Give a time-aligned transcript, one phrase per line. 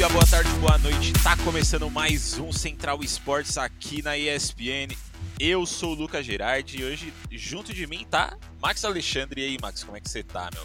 [0.00, 1.12] dia, boa tarde, boa noite.
[1.22, 4.96] Tá começando mais um Central Esportes aqui na ESPN.
[5.38, 9.42] Eu sou o Lucas Gerardi e hoje junto de mim tá Max Alexandre.
[9.42, 10.64] E aí, Max, como é que você tá, meu?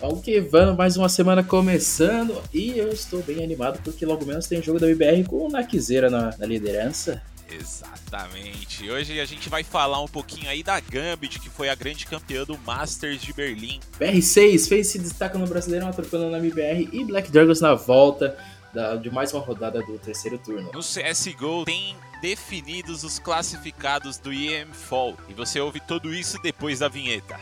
[0.00, 4.46] Vamos que vamos, mais uma semana começando e eu estou bem animado porque logo menos
[4.46, 7.22] tem jogo da BBR com o Nakizeira na, na liderança.
[7.50, 8.90] Exatamente.
[8.90, 12.44] Hoje a gente vai falar um pouquinho aí da Gambit, que foi a grande campeã
[12.44, 13.78] do Masters de Berlim.
[14.00, 18.34] BR6 fez se destaca no Brasileirão atropelando na MBR e Black Dragons na volta
[18.74, 20.70] da, de mais uma rodada do terceiro turno.
[20.72, 26.80] No CSGO tem definidos os classificados do EM Fall e você ouve tudo isso depois
[26.80, 27.38] da vinheta.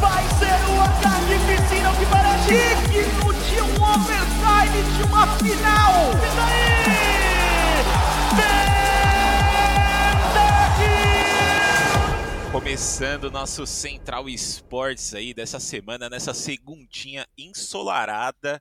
[0.00, 2.48] Vai ser o ataque piscina que parece
[2.90, 6.14] digno de um overtime de uma final.
[6.14, 6.78] E daí?
[12.50, 18.60] Começando o nosso Central Esportes aí dessa semana, nessa segundinha ensolarada.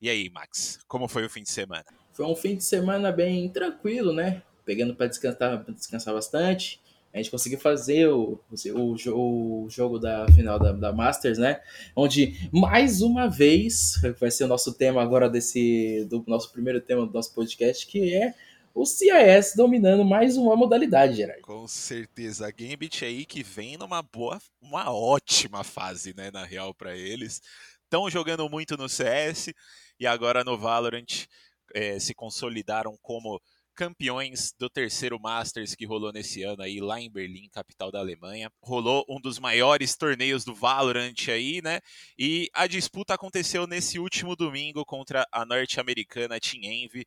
[0.00, 1.84] E aí, Max, como foi o fim de semana?
[2.12, 4.42] Foi um fim de semana bem tranquilo, né?
[4.64, 6.80] Pegando para descansar, descansar bastante.
[7.14, 8.40] A gente conseguiu fazer o,
[8.74, 11.60] o, o jogo da final da, da, Masters, né?
[11.94, 16.04] Onde, mais uma vez, vai ser o nosso tema agora desse.
[16.10, 18.34] do nosso primeiro tema do nosso podcast, que é
[18.74, 21.42] o CIS dominando mais uma modalidade, Gerard.
[21.42, 22.46] Com certeza.
[22.46, 27.40] A Gambit aí que vem numa boa, uma ótima fase, né, na real, para eles.
[27.84, 29.52] Estão jogando muito no CS
[30.00, 31.26] e agora no Valorant
[31.74, 33.40] é, se consolidaram como
[33.74, 38.50] campeões do terceiro Masters que rolou nesse ano aí lá em Berlim, capital da Alemanha.
[38.62, 41.80] Rolou um dos maiores torneios do Valorant aí, né?
[42.18, 47.06] E a disputa aconteceu nesse último domingo contra a norte-americana Team Envy.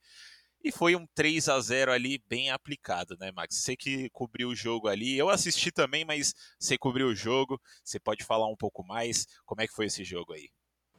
[0.66, 3.56] E foi um 3 a 0 ali bem aplicado, né, Max?
[3.56, 8.00] Você que cobriu o jogo ali, eu assisti também, mas você cobriu o jogo, você
[8.00, 10.50] pode falar um pouco mais, como é que foi esse jogo aí?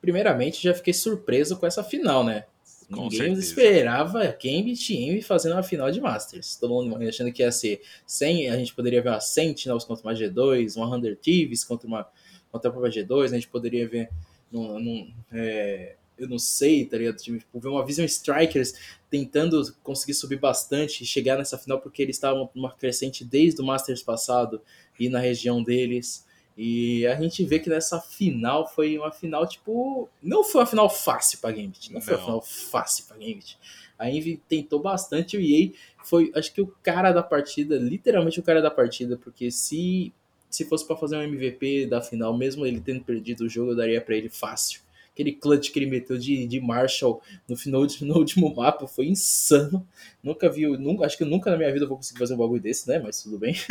[0.00, 2.44] Primeiramente, já fiquei surpreso com essa final, né?
[2.88, 3.40] Com Ninguém certeza.
[3.40, 6.54] esperava e Envy fazendo uma final de Masters.
[6.54, 10.14] Todo mundo achando que ia ser 100, a gente poderia ver uma Sentinels contra uma
[10.14, 12.08] G2, uma Hunter Thieves contra uma
[12.52, 14.10] contra a própria G2, a gente poderia ver
[14.48, 17.16] num, num é, eu não sei, tá ligado?
[17.16, 18.74] Tipo, ver uma Vision Strikers
[19.10, 23.64] tentando conseguir subir bastante e chegar nessa final porque eles estavam numa crescente desde o
[23.64, 24.60] Masters passado
[24.98, 26.24] e na região deles.
[26.56, 30.08] E a gente vê que nessa final foi uma final, tipo.
[30.22, 31.88] Não foi uma final fácil pra Gambit.
[31.88, 32.00] Não, não.
[32.00, 33.58] foi uma final fácil pra Gambit.
[33.98, 35.70] A Envy tentou bastante, o EA
[36.04, 40.12] foi, acho que o cara da partida, literalmente o cara da partida, porque se
[40.48, 43.76] se fosse para fazer um MVP da final, mesmo ele tendo perdido o jogo, eu
[43.76, 44.80] daria para ele fácil.
[45.16, 49.88] Aquele clutch que ele meteu de, de Marshall no final no último mapa foi insano.
[50.22, 52.60] Nunca vi, nunca, acho que nunca na minha vida eu vou conseguir fazer um bagulho
[52.60, 52.98] desse, né?
[52.98, 53.56] Mas tudo bem.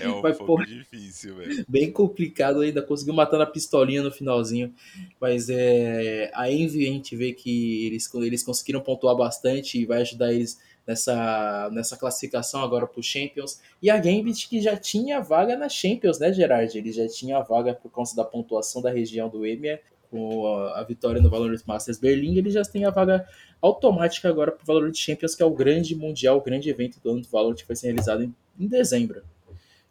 [0.00, 1.64] É um Mas, pouco pô, difícil, velho.
[1.68, 4.74] Bem complicado ainda, conseguiu matar na pistolinha no finalzinho.
[5.20, 10.00] Mas é, a Envy a gente vê que eles, eles conseguiram pontuar bastante e vai
[10.00, 13.60] ajudar eles nessa, nessa classificação agora para os Champions.
[13.80, 16.76] E a Gambit que já tinha vaga na Champions, né, Gerard?
[16.76, 19.80] Ele já tinha vaga por conta da pontuação da região do EMEA,
[20.14, 23.28] com a, a vitória no Valorant Masters Berlim, ele já tem a vaga
[23.60, 27.10] automática agora para o Valorant Champions, que é o grande mundial, o grande evento do
[27.10, 29.24] ano do Valorant que vai ser realizado em, em dezembro.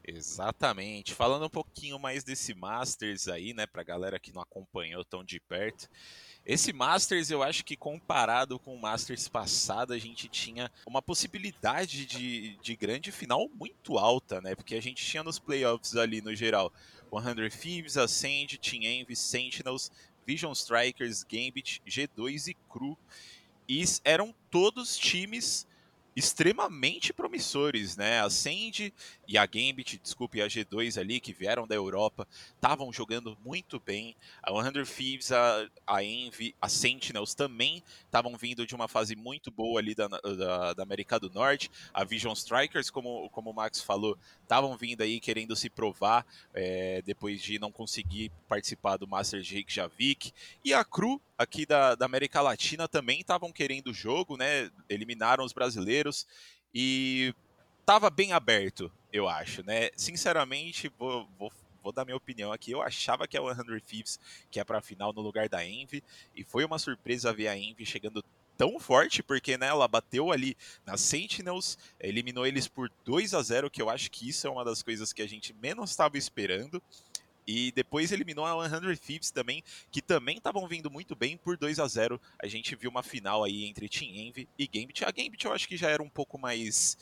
[0.05, 1.13] Exatamente.
[1.13, 5.39] Falando um pouquinho mais desse Masters aí, né, pra galera que não acompanhou tão de
[5.39, 5.89] perto.
[6.45, 12.05] Esse Masters, eu acho que comparado com o Masters passado, a gente tinha uma possibilidade
[12.05, 14.53] de, de grande final muito alta, né?
[14.53, 16.71] Porque a gente tinha nos playoffs ali no geral
[17.09, 19.89] 100 Thieves, Ascend, Team Envy, Sentinels,
[20.25, 22.97] Vision Strikers, Gambit, G2 e Cru.
[23.67, 25.65] E eram todos times
[26.15, 28.21] extremamente promissores, né?
[28.21, 28.93] A Sandy
[29.27, 34.15] e a Gambit, desculpe, a G2 ali, que vieram da Europa, estavam jogando muito bem.
[34.41, 39.49] A 100 Thieves, a, a Envy, a Sentinels também estavam vindo de uma fase muito
[39.49, 41.71] boa ali da, da, da, América do Norte.
[41.93, 47.01] A Vision Strikers, como, como o Max falou, estavam vindo aí querendo se provar é,
[47.01, 50.31] depois de não conseguir participar do Masters de Reykjavik.
[50.63, 54.69] E a Cru, aqui da, da América Latina, também estavam querendo o jogo, né?
[54.89, 56.27] Eliminaram os brasileiros
[56.73, 57.33] e
[57.85, 59.89] tava bem aberto, eu acho, né?
[59.95, 61.51] Sinceramente, vou, vou,
[61.81, 62.71] vou dar minha opinião aqui.
[62.71, 64.19] Eu achava que a 100 Thieves
[64.49, 66.03] que é para final no lugar da Envy
[66.35, 68.23] e foi uma surpresa ver a Envy chegando
[68.57, 73.69] tão forte, porque né, ela bateu ali na Sentinels, eliminou eles por 2 a 0
[73.69, 76.81] que eu acho que isso é uma das coisas que a gente menos estava esperando.
[77.45, 81.79] E depois eliminou a 100 Thieves também, que também estavam vindo muito bem por 2
[81.79, 85.03] a 0 A gente viu uma final aí entre Team Envy e Gambit.
[85.03, 86.97] A Gambit eu acho que já era um pouco mais,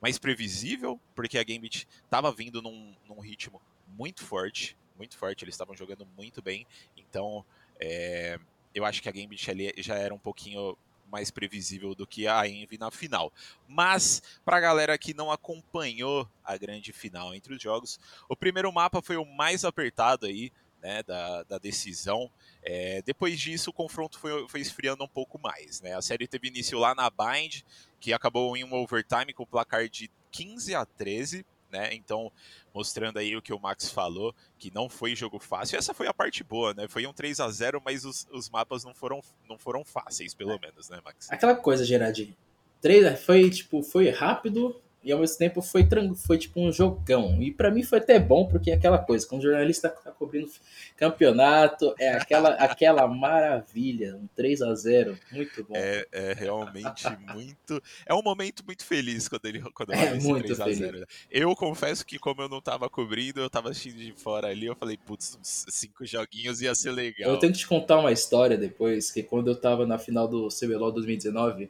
[0.00, 4.76] mais previsível, porque a Gambit estava vindo num, num ritmo muito forte.
[4.96, 6.66] muito forte, eles estavam jogando muito bem.
[6.96, 7.44] Então,
[7.80, 8.38] é,
[8.74, 10.76] eu acho que a Gambit ali já era um pouquinho
[11.14, 13.32] mais previsível do que a Envy na final.
[13.68, 18.72] Mas, para a galera que não acompanhou a grande final entre os jogos, o primeiro
[18.72, 20.50] mapa foi o mais apertado aí,
[20.82, 22.28] né, da, da decisão.
[22.64, 25.80] É, depois disso, o confronto foi, foi esfriando um pouco mais.
[25.80, 25.94] Né?
[25.94, 27.62] A série teve início lá na Bind,
[28.00, 31.46] que acabou em um overtime com o placar de 15 a 13.
[31.70, 31.94] Né?
[31.94, 32.32] Então,
[32.74, 35.78] mostrando aí o que o Max falou, que não foi jogo fácil.
[35.78, 36.88] Essa foi a parte boa, né?
[36.88, 40.58] Foi um 3 a 0 mas os, os mapas não foram, não foram fáceis, pelo
[40.58, 41.30] menos, né, Max?
[41.30, 42.36] Aquela coisa, Gerard.
[42.80, 45.86] 3 foi, tipo, foi rápido, e ao mesmo tempo foi,
[46.26, 47.40] foi tipo um jogão.
[47.42, 50.50] E para mim foi até bom, porque é aquela coisa, quando o jornalista tá cobrindo
[50.96, 55.74] campeonato, é aquela, aquela maravilha, um 3 a 0 muito bom.
[55.76, 57.04] É, é realmente
[57.34, 57.82] muito.
[58.06, 62.06] É um momento muito feliz quando ele quando é muito 3 a 0 Eu confesso
[62.06, 65.38] que, como eu não tava cobrindo, eu tava assistindo de fora ali, eu falei, putz,
[65.38, 67.30] uns cinco joguinhos ia ser legal.
[67.30, 70.48] Eu tenho que te contar uma história depois, que quando eu tava na final do
[70.48, 71.68] CBLOL 2019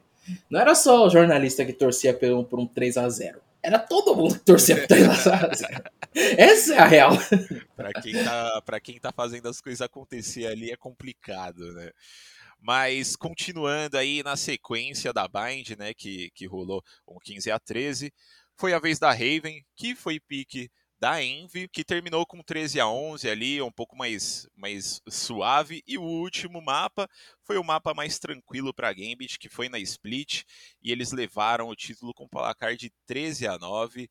[0.49, 3.79] não era só o jornalista que torcia por um, por um 3 a 0 Era
[3.79, 5.83] todo mundo que torcia por 3 a 0
[6.15, 7.11] Essa é a real.
[7.75, 11.91] para quem, tá, pra quem tá fazendo as coisas acontecer ali é complicado, né?
[12.59, 18.11] Mas continuando aí na sequência da Bind, né, que, que rolou um 15 a 13,
[18.57, 20.69] foi a vez da Raven, que foi pique
[20.99, 25.83] da Envy, que terminou com 13 a 11 ali, um pouco mais, mais suave.
[25.85, 27.09] E o último mapa
[27.43, 30.43] foi o mapa mais tranquilo para Gambit, que foi na Split,
[30.81, 34.09] e eles levaram o título com placar de 13 a 9.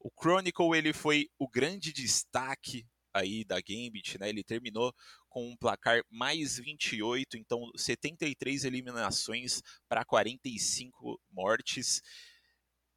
[0.00, 4.28] O Chronicle ele foi o grande destaque aí da Gambit, né?
[4.28, 4.92] Ele terminou
[5.28, 12.02] com um placar mais 28, então 73 eliminações para 45 mortes.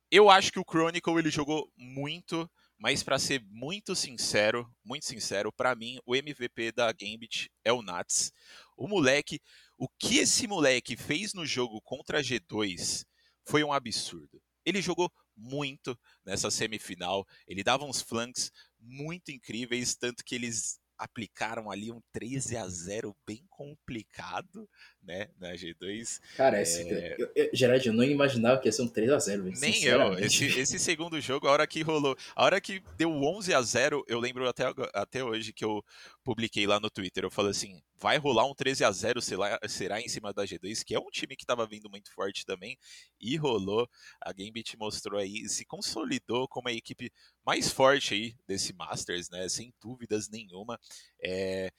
[0.10, 5.52] Eu acho que o Chronicle ele jogou muito, mas para ser muito sincero, muito sincero,
[5.52, 8.32] para mim o MVP da Gambit é o Nats.
[8.78, 9.42] O moleque,
[9.78, 13.04] o que esse moleque fez no jogo contra a G2
[13.48, 14.42] foi um absurdo.
[14.66, 21.72] Ele jogou muito nessa semifinal, ele dava uns flanks muito incríveis, tanto que eles aplicaram
[21.72, 24.70] ali um 13 a 0 bem complicado,
[25.02, 26.22] né, na G2.
[26.38, 27.16] Cara, esse, é...
[27.18, 30.14] eu, eu, Gerard, eu não imaginava que ia ser um 3 a 0 Nem eu.
[30.20, 34.06] Esse, esse, segundo jogo, a hora que rolou, a hora que deu 11 a 0
[34.08, 35.84] eu lembro até, até hoje que eu
[36.24, 40.00] publiquei lá no Twitter, eu falei assim, vai rolar um 13 a 0 será, será
[40.00, 42.78] em cima da G2, que é um time que estava vindo muito forte também,
[43.20, 43.90] e rolou.
[44.22, 47.12] A Gambit mostrou aí, se consolidou como a equipe
[47.44, 50.80] mais forte aí desse Masters, né, sem dúvidas nenhuma.
[51.24, 51.72] É,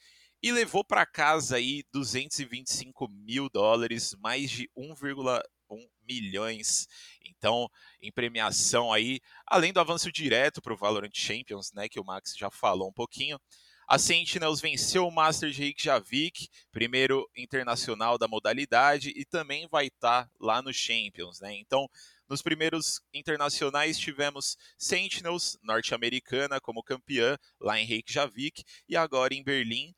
[0.43, 5.43] e levou para casa aí 225 mil dólares, mais de 1,1
[6.08, 6.88] milhões.
[7.25, 7.69] Então,
[8.00, 12.35] em premiação aí, além do avanço direto para o Valorant Champions, né, que o Max
[12.37, 13.38] já falou um pouquinho.
[13.90, 20.25] A Sentinels venceu o Master de Reykjavik, primeiro internacional da modalidade, e também vai estar
[20.25, 21.55] tá lá no Champions, né?
[21.55, 21.88] Então,
[22.29, 29.94] nos primeiros internacionais tivemos Sentinels, norte-americana, como campeã lá em Reykjavik, e agora em Berlim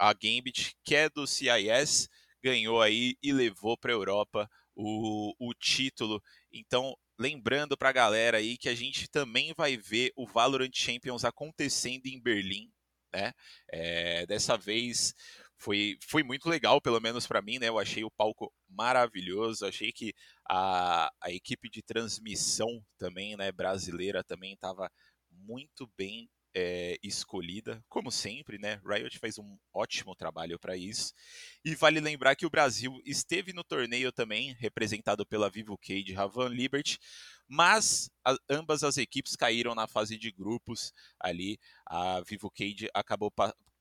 [0.00, 2.08] a Gambit, que é do CIS,
[2.42, 6.22] ganhou aí e levou para a Europa o, o título.
[6.52, 11.24] Então, lembrando para a galera aí que a gente também vai ver o Valorant Champions
[11.24, 12.70] acontecendo em Berlim,
[13.12, 13.32] né?
[13.72, 15.14] É, dessa vez
[15.58, 17.68] foi, foi muito legal, pelo menos para mim, né?
[17.68, 20.14] Eu achei o palco maravilhoso, achei que
[20.48, 24.90] a, a equipe de transmissão também, né, brasileira também estava
[25.30, 26.28] muito bem
[26.58, 28.80] é, escolhida, como sempre, né?
[28.84, 31.14] Riot faz um ótimo trabalho para isso.
[31.64, 36.48] E vale lembrar que o Brasil esteve no torneio também, representado pela Vivo Cage Ravan
[36.48, 36.98] Liberty,
[37.46, 41.60] mas a, ambas as equipes caíram na fase de grupos ali.
[41.86, 43.32] A Vivo Cage acabou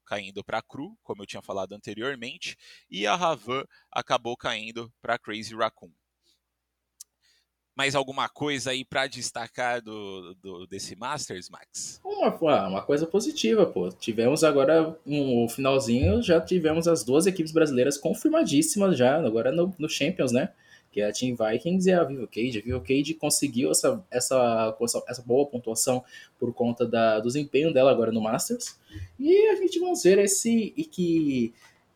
[0.05, 2.55] caindo para a Cru, como eu tinha falado anteriormente,
[2.89, 5.91] e a Ravan acabou caindo para Crazy Raccoon
[7.77, 12.01] mais alguma coisa aí para destacar do, do, desse Masters, Max?
[12.03, 13.89] Uma, uma coisa positiva, pô.
[13.89, 19.87] Tivemos agora um, finalzinho, já tivemos as duas equipes brasileiras confirmadíssimas já, agora no, no
[19.87, 20.49] Champions, né?
[20.91, 22.57] Que é a Team Vikings e a Vivo Cage.
[22.57, 24.75] A Vivo Cage conseguiu essa, essa,
[25.07, 26.03] essa boa pontuação
[26.39, 28.75] por conta da, do desempenho dela agora no Masters.
[29.19, 30.73] E a gente vai ver esse.
[30.75, 31.53] E que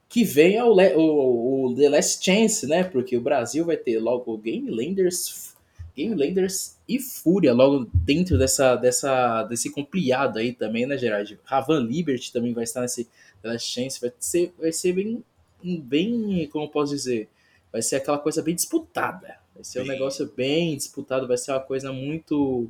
[0.08, 2.84] que venha o, o, o, The Last Chance, né?
[2.84, 5.51] Porque o Brasil vai ter logo o Game Landers
[5.96, 11.40] Game Landers e Fúria logo dentro dessa, dessa, desse compilhado aí também, né, Gerard?
[11.44, 13.08] Ravan Liberty também vai estar nesse
[13.44, 15.24] Last Chance, vai ser, vai ser bem,
[15.64, 17.30] bem, como posso dizer,
[17.72, 19.40] vai ser aquela coisa bem disputada.
[19.54, 22.70] Vai ser um negócio bem disputado, vai ser uma coisa muito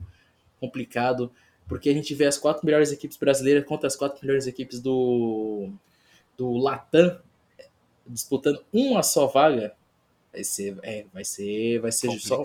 [0.59, 1.31] complicado
[1.71, 5.69] porque a gente vê as quatro melhores equipes brasileiras contra as quatro melhores equipes do,
[6.37, 7.17] do Latam
[8.05, 9.73] disputando uma só vaga,
[10.33, 12.43] vai ser, é, vai ser, vai ser só,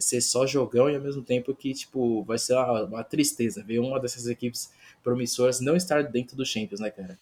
[0.00, 3.62] vai ser só jogão e ao mesmo tempo que tipo vai ser uma, uma tristeza
[3.62, 7.18] ver uma dessas equipes promissoras não estar dentro do Champions, né, cara?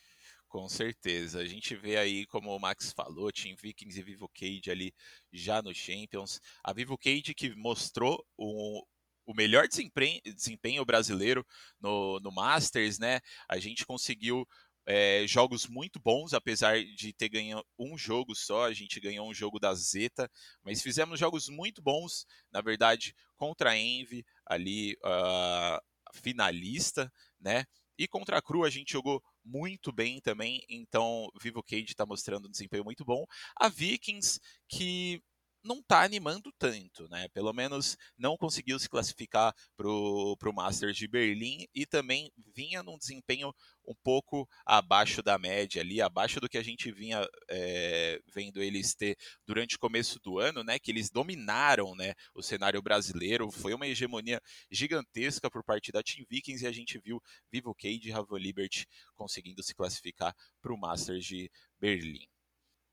[0.49, 1.41] Com certeza.
[1.41, 4.95] A gente vê aí, como o Max falou, Team Vikings e Vivo Cage ali
[5.31, 6.41] já no Champions.
[6.65, 8.83] A Vivo Cage que mostrou o,
[9.27, 11.45] o melhor desempenho, desempenho brasileiro
[11.79, 13.21] no, no Masters, né?
[13.47, 14.49] A gente conseguiu
[14.91, 19.35] é, jogos muito bons, apesar de ter ganho um jogo só, a gente ganhou um
[19.35, 20.31] jogo da Zeta,
[20.65, 25.79] mas fizemos jogos muito bons, na verdade, contra a Envy, ali, uh,
[26.15, 27.67] finalista, né?
[27.99, 32.49] E contra a Cru a gente jogou muito bem também, então Vivo Cage está mostrando
[32.49, 33.27] um desempenho muito bom.
[33.57, 35.23] A Vikings, que
[35.69, 37.29] não está animando tanto, né?
[37.29, 42.97] Pelo menos não conseguiu se classificar para o Masters de Berlim e também vinha num
[42.97, 43.53] desempenho
[43.87, 48.95] um pouco abaixo da média ali, abaixo do que a gente vinha é, vendo eles
[48.95, 50.79] ter durante o começo do ano, né?
[50.79, 52.15] Que eles dominaram, né?
[52.35, 56.99] O cenário brasileiro, foi uma hegemonia gigantesca por parte da Team Vikings e a gente
[56.99, 57.21] viu
[57.53, 62.27] Vivo Cage e Ravo Liberty conseguindo se classificar para o Masters de Berlim.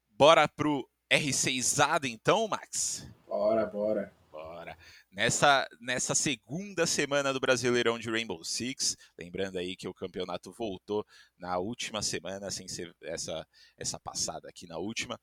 [0.09, 3.07] Bora pro R6ada então, Max?
[3.27, 4.13] Bora, bora.
[4.31, 4.77] Bora.
[5.11, 11.05] Nessa, nessa segunda semana do Brasileirão de Rainbow Six, lembrando aí que o campeonato voltou
[11.37, 13.47] na última semana, sem ser essa,
[13.77, 15.19] essa passada aqui na última.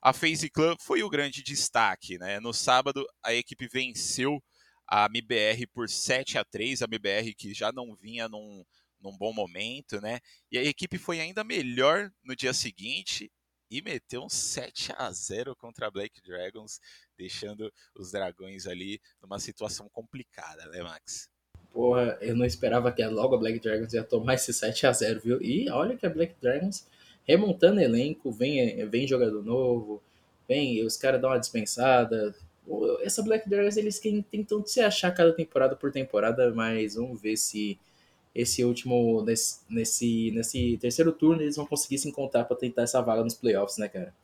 [0.00, 2.38] A FaZe Clan foi o grande destaque, né?
[2.38, 4.42] No sábado, a equipe venceu
[4.86, 8.64] a MBR por 7 a 3 a MBR que já não vinha num,
[9.00, 10.20] num bom momento, né?
[10.50, 13.30] E a equipe foi ainda melhor no dia seguinte
[13.72, 16.78] e meteu um 7 a 0 contra a Black Dragons,
[17.16, 21.30] deixando os dragões ali numa situação complicada, né, Max?
[21.72, 25.20] Porra, eu não esperava que logo a Black Dragons ia tomar esse 7 a 0
[25.20, 25.42] viu?
[25.42, 26.86] E olha que a Black Dragons
[27.26, 30.02] remontando elenco, vem, vem jogador novo,
[30.46, 32.34] vem, os caras dão uma dispensada.
[33.02, 33.98] Essa Black Dragons eles
[34.30, 37.78] tentam se achar cada temporada por temporada, mas vamos ver se
[38.34, 43.00] esse último, nesse, nesse, nesse terceiro turno, eles vão conseguir se encontrar para tentar essa
[43.00, 44.14] vaga nos playoffs, né, cara?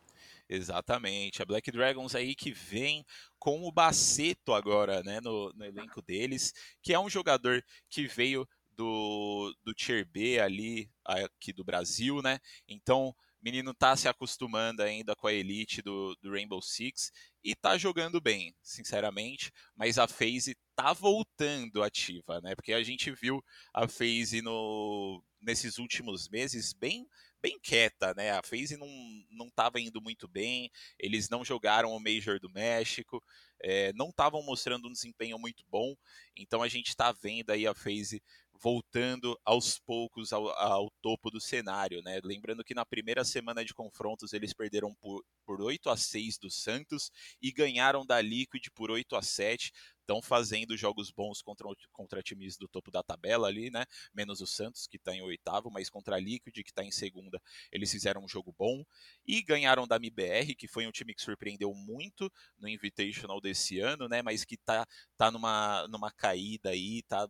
[0.49, 1.43] Exatamente.
[1.43, 3.05] A Black Dragons aí que vem
[3.39, 8.49] com o Baceto agora, né, no, no elenco deles, que é um jogador que veio
[8.75, 12.39] do, do Tier B ali, aqui do Brasil, né?
[12.67, 17.79] Então, menino tá se acostumando ainda com a elite do, do Rainbow Six e tá
[17.79, 22.55] jogando bem, sinceramente, mas a FaZe tá voltando ativa, né?
[22.55, 23.43] Porque a gente viu
[23.73, 27.07] a FaZe no, nesses últimos meses bem
[27.41, 28.33] bem quieta, né?
[28.33, 28.89] A FaZe não,
[29.31, 33.23] não tava indo muito bem, eles não jogaram o Major do México,
[33.63, 35.95] é, não estavam mostrando um desempenho muito bom,
[36.37, 38.23] então a gente está vendo aí a FaZe
[38.61, 42.21] voltando aos poucos ao, ao, topo do cenário, né?
[42.25, 46.51] Lembrando que na primeira semana de confrontos eles perderam por, por 8 a 6 do
[46.51, 47.11] Santos
[47.41, 49.73] e ganharam da Liquid por 8 a 7.
[50.01, 53.85] Estão fazendo jogos bons contra, contra times do topo da tabela ali, né?
[54.15, 57.41] Menos o Santos, que está em oitavo, mas contra a Liquid, que está em segunda,
[57.71, 58.83] eles fizeram um jogo bom.
[59.27, 64.09] E ganharam da MBR, que foi um time que surpreendeu muito no Invitational desse ano,
[64.09, 64.23] né?
[64.23, 64.87] Mas que tá,
[65.17, 67.29] tá numa, numa caída aí, tá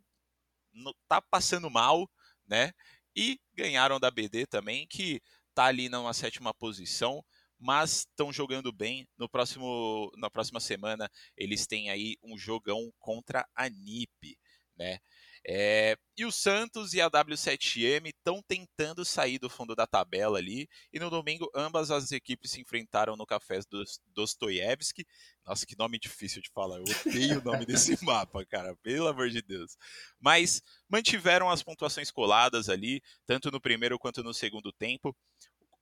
[1.08, 2.08] tá passando mal,
[2.46, 2.72] né?
[3.16, 5.20] E ganharam da BD também, que
[5.54, 7.24] tá ali numa sétima posição,
[7.58, 9.06] mas estão jogando bem.
[9.18, 14.38] No próximo, na próxima semana eles têm aí um jogão contra a NiP,
[14.76, 14.98] né?
[15.46, 20.68] É, e o Santos e a W7M estão tentando sair do fundo da tabela ali.
[20.92, 25.06] E no domingo, ambas as equipes se enfrentaram no Café dos Dostoiévski.
[25.46, 26.78] Nossa, que nome difícil de falar.
[26.78, 28.76] Eu odeio o nome desse mapa, cara.
[28.82, 29.76] Pelo amor de Deus.
[30.20, 35.16] Mas mantiveram as pontuações coladas ali, tanto no primeiro quanto no segundo tempo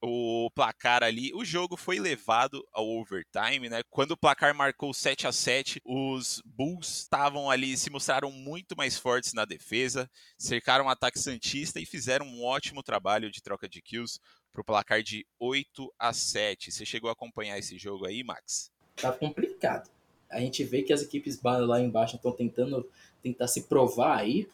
[0.03, 3.83] o placar ali, o jogo foi levado ao overtime, né?
[3.91, 8.99] Quando o placar marcou 7 a 7, os Bulls estavam ali, se mostraram muito mais
[8.99, 13.81] fortes na defesa, cercaram o ataque santista e fizeram um ótimo trabalho de troca de
[13.81, 14.21] kills
[14.53, 16.73] para o placar de 8 a 7.
[16.73, 18.71] Você chegou a acompanhar esse jogo aí, Max?
[18.97, 19.91] Tá complicado.
[20.31, 22.89] A gente vê que as equipes lá embaixo estão tentando
[23.23, 24.49] tentar se provar aí,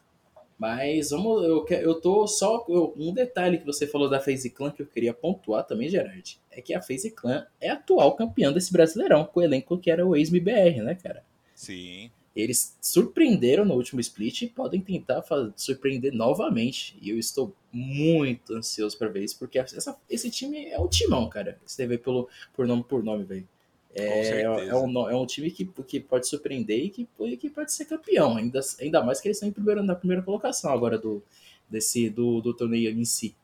[0.63, 2.65] mas vamos, eu, eu tô só.
[2.69, 6.39] Eu, um detalhe que você falou da FaZe Clan que eu queria pontuar também, Gerard,
[6.53, 10.07] é que a FaZe Clan é atual campeã desse Brasileirão, com o elenco que era
[10.07, 11.25] o ex-MBR, né, cara?
[11.53, 12.13] Sim.
[12.35, 16.97] Eles surpreenderam no último split e podem tentar fazer, surpreender novamente.
[17.03, 21.29] E eu estou muito ansioso para ver isso, porque essa, esse time é o timão,
[21.29, 21.59] cara.
[21.67, 23.49] Você vê pelo, por nome por nome, velho.
[23.95, 27.85] É, é, um, é um time que, que pode surpreender e que, que pode ser
[27.85, 31.23] campeão, ainda, ainda mais que eles estão em primeiro, na primeira colocação agora do,
[31.69, 33.37] desse, do, do torneio em si.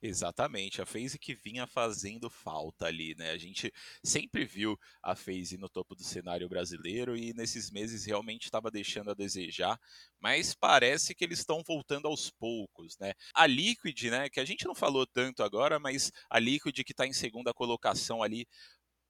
[0.00, 3.32] Exatamente, a FaZe que vinha fazendo falta ali, né?
[3.32, 8.44] A gente sempre viu a FaZe no topo do cenário brasileiro e nesses meses realmente
[8.44, 9.76] estava deixando a desejar,
[10.20, 13.12] mas parece que eles estão voltando aos poucos, né?
[13.34, 17.04] A Liquid, né, que a gente não falou tanto agora, mas a Liquid que está
[17.04, 18.46] em segunda colocação ali,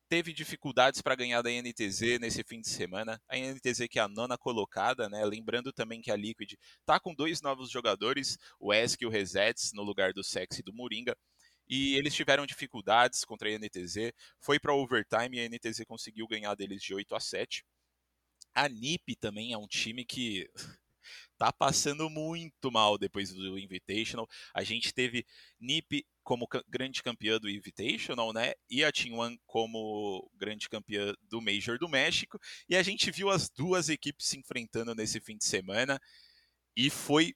[0.08, 3.20] teve dificuldades para ganhar da NTZ nesse fim de semana.
[3.28, 5.24] A NTZ que é a nona colocada, né?
[5.24, 9.72] Lembrando também que a Liquid tá com dois novos jogadores, o Esk e o Resets,
[9.72, 11.16] no lugar do Sexy e do Moringa.
[11.68, 14.12] E eles tiveram dificuldades contra a NTZ.
[14.40, 17.64] Foi para overtime e a NTZ conseguiu ganhar deles de 8 a 7.
[18.54, 20.48] A NiP também é um time que
[21.36, 24.28] tá passando muito mal depois do Invitational.
[24.54, 25.24] A gente teve
[25.60, 28.52] NiP como grande campeã do Invitational, né?
[28.68, 32.38] E a Team One como grande campeã do Major do México.
[32.68, 35.98] E a gente viu as duas equipes se enfrentando nesse fim de semana.
[36.76, 37.34] E foi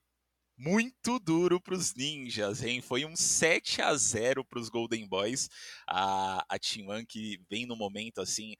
[0.56, 2.80] muito duro para os ninjas, hein?
[2.80, 5.48] Foi um 7 a 0 para os Golden Boys.
[5.88, 8.54] A, a Team One que vem no momento assim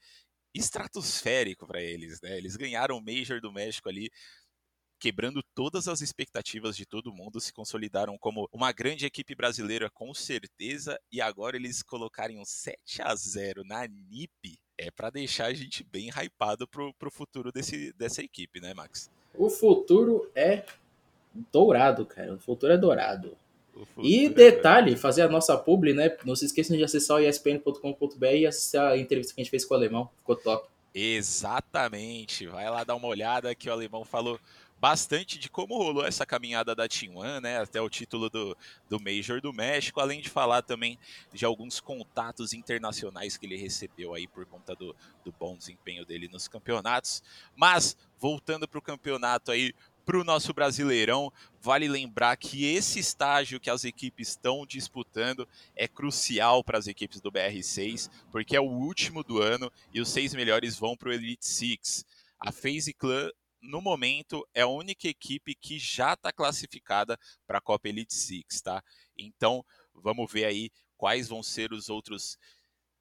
[0.54, 2.36] estratosférico para eles, né?
[2.36, 4.10] Eles ganharam o Major do México ali
[5.02, 10.14] quebrando todas as expectativas de todo mundo, se consolidaram como uma grande equipe brasileira com
[10.14, 15.54] certeza, e agora eles colocarem um 7 a 0 na NIP é para deixar a
[15.54, 19.10] gente bem hypado pro, pro futuro desse, dessa equipe, né, Max?
[19.34, 20.64] O futuro é
[21.52, 22.34] dourado, cara.
[22.34, 23.36] O futuro é dourado.
[23.98, 26.16] E é detalhe, fazer a nossa publi, né?
[26.24, 29.64] Não se esqueçam de acessar o espn.com.br e assistir a entrevista que a gente fez
[29.64, 30.08] com o Alemão.
[30.18, 30.68] Ficou top.
[30.94, 32.46] Exatamente.
[32.46, 34.38] Vai lá dar uma olhada que o Alemão falou
[34.82, 38.56] bastante de como rolou essa caminhada da Team One, né, até o título do,
[38.88, 40.98] do Major do México, além de falar também
[41.32, 44.92] de alguns contatos internacionais que ele recebeu aí por conta do,
[45.24, 47.22] do bom desempenho dele nos campeonatos.
[47.54, 49.72] Mas, voltando para o campeonato aí,
[50.04, 55.46] para o nosso Brasileirão, vale lembrar que esse estágio que as equipes estão disputando
[55.76, 60.08] é crucial para as equipes do BR6, porque é o último do ano e os
[60.08, 62.04] seis melhores vão para o Elite Six.
[62.40, 63.30] A FaZe Clan
[63.62, 68.60] no momento, é a única equipe que já está classificada para a Copa Elite Six,
[68.60, 68.82] tá?
[69.16, 72.36] Então, vamos ver aí quais vão ser os outros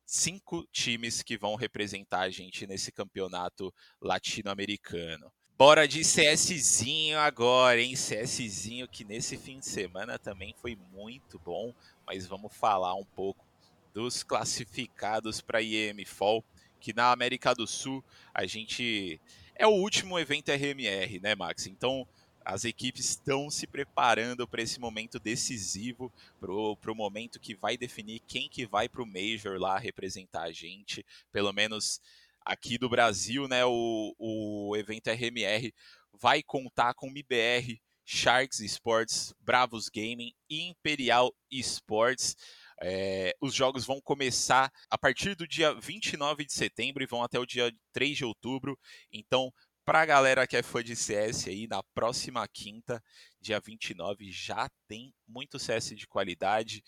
[0.05, 5.31] cinco times que vão representar a gente nesse campeonato latino-americano.
[5.57, 7.93] Bora de CSzinho agora, hein?
[7.93, 11.73] CSzinho que nesse fim de semana também foi muito bom,
[12.05, 13.45] mas vamos falar um pouco
[13.93, 16.43] dos classificados para IEM Fall,
[16.79, 19.21] que na América do Sul a gente
[19.61, 21.67] é o último evento RMR, né, Max?
[21.67, 22.07] Então
[22.43, 26.51] as equipes estão se preparando para esse momento decisivo, para
[26.91, 31.05] o momento que vai definir quem que vai para o Major lá representar a gente.
[31.31, 32.01] Pelo menos
[32.43, 35.71] aqui do Brasil, né, o, o evento RMR
[36.19, 42.35] vai contar com MIBR, Sharks Sports, Bravos Gaming e Imperial Esports.
[42.81, 47.39] É, os jogos vão começar a partir do dia 29 de setembro e vão até
[47.39, 48.77] o dia 3 de outubro.
[49.11, 49.53] Então,
[49.85, 53.03] para a galera que é fã de CS aí, na próxima quinta,
[53.39, 56.83] dia 29, já tem muito CS de qualidade.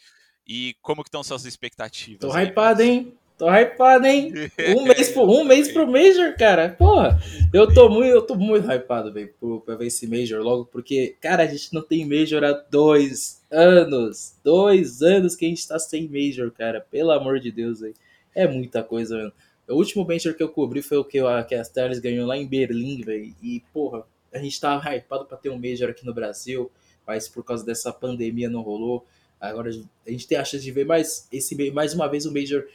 [0.46, 2.20] E como que estão suas expectativas?
[2.20, 3.18] Tô hypado, hein?
[3.38, 4.32] Tô hypado, hein?
[4.78, 6.70] Um mês, pro, um mês pro Major, cara.
[6.70, 7.20] Porra,
[7.54, 9.34] eu tô muito, eu tô muito hypado, velho,
[9.66, 14.36] pra ver esse Major logo, porque, cara, a gente não tem Major há dois anos.
[14.44, 16.86] Dois anos que a gente tá sem Major, cara.
[16.92, 17.96] Pelo amor de Deus, velho.
[18.36, 19.34] É muita coisa, mano.
[19.68, 22.38] O último Major que eu cobri foi o que, a, que a Stars ganhou lá
[22.38, 23.34] em Berlim, velho.
[23.42, 26.72] E, porra, a gente tava hypado pra ter um Major aqui no Brasil,
[27.06, 29.06] mas por causa dessa pandemia não rolou.
[29.40, 32.66] Agora a gente tem a chance de ver mais, esse, mais uma vez o Major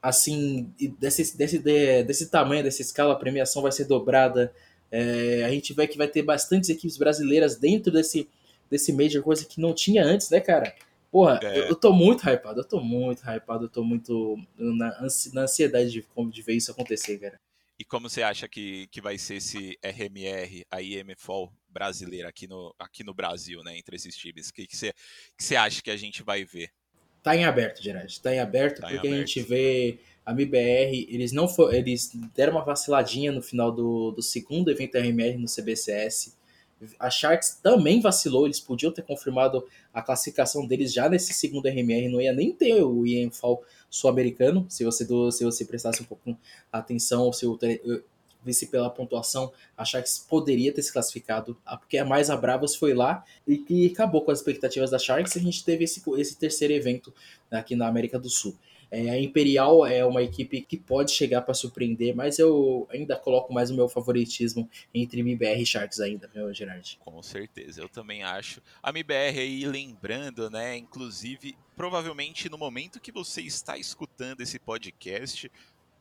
[0.00, 4.52] assim, desse, desse, desse tamanho, dessa escala, a premiação vai ser dobrada.
[4.90, 8.28] É, a gente vê que vai ter bastantes equipes brasileiras dentro desse,
[8.70, 10.74] desse Major, coisa que não tinha antes, né, cara?
[11.10, 11.58] Porra, é.
[11.58, 15.90] eu, eu tô muito hypado, eu tô muito hypado, eu tô muito na, na ansiedade
[15.90, 17.40] de, de ver isso acontecer, cara.
[17.78, 22.74] E como você acha que, que vai ser esse RMR, a IMFOL brasileira aqui no,
[22.78, 24.48] aqui no Brasil, né, entre esses times?
[24.48, 24.92] O que, que, você,
[25.36, 26.70] que você acha que a gente vai ver?
[27.26, 28.20] Tá em aberto, Gerard.
[28.20, 29.14] Tá em aberto tá porque em aberto.
[29.14, 34.12] a gente vê a MIBR, eles não for, eles deram uma vaciladinha no final do,
[34.12, 36.36] do segundo evento RMR no CBCS.
[37.00, 42.08] A Sharks também vacilou, eles podiam ter confirmado a classificação deles já nesse segundo RMR,
[42.08, 43.60] não ia nem ter o IEMFAL
[43.90, 46.38] sul-americano, se você, do, se você prestasse um pouco
[46.70, 47.58] atenção, se o
[48.46, 52.94] visse pela pontuação, a Sharks poderia ter se classificado, porque a mais a Bravos foi
[52.94, 56.72] lá e que acabou com as expectativas da Sharks a gente teve esse, esse terceiro
[56.72, 57.12] evento
[57.50, 58.56] aqui na América do Sul.
[58.90, 63.52] É, a Imperial é uma equipe que pode chegar para surpreender, mas eu ainda coloco
[63.52, 66.96] mais o meu favoritismo entre MBR e Sharks ainda, viu, Gerard?
[67.00, 68.62] Com certeza, eu também acho.
[68.82, 75.50] A MBR aí, lembrando, né, inclusive, provavelmente no momento que você está escutando esse podcast,